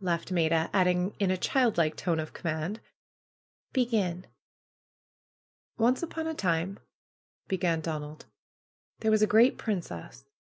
laughed 0.00 0.32
Maida; 0.32 0.70
adding 0.72 1.14
in 1.18 1.30
a 1.30 1.36
child 1.36 1.76
like 1.76 1.96
tone 1.96 2.18
of 2.18 2.32
command, 2.32 2.80
^^Begin!" 3.74 4.24
^^Once 5.78 6.02
upon 6.02 6.26
a 6.26 6.32
time," 6.32 6.78
began 7.46 7.82
Donald, 7.82 8.24
^Hhere 9.02 9.10
was 9.10 9.20
a 9.20 9.26
great 9.26 9.58
princess. 9.58 10.24